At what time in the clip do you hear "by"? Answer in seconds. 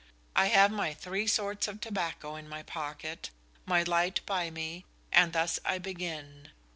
4.25-4.49